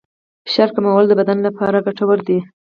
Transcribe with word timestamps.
فشار 0.45 0.69
کمول 0.75 1.05
د 1.07 1.13
بدن 1.19 1.37
لپاره 1.47 1.83
ګټور 1.87 2.19
دي. 2.27 2.39